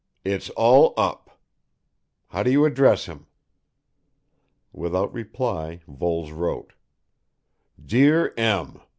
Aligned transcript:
'It's 0.25 0.49
all 0.57 0.95
up' 0.97 1.37
how 2.29 2.41
do 2.41 2.49
you 2.51 2.65
address 2.65 3.05
him?" 3.05 3.27
Without 4.73 5.13
reply 5.13 5.81
Voles 5.87 6.31
wrote. 6.31 6.73
"Dear 7.85 8.33
M. 8.35 8.81